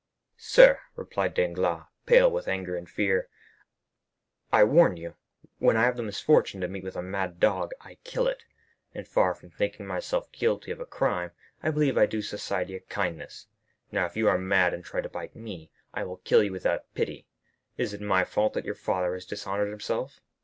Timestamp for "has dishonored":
19.13-19.69